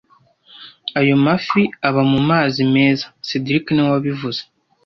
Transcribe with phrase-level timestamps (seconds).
[0.99, 4.41] Ayo mafi aba mumazi meza cedric niwe wabivuze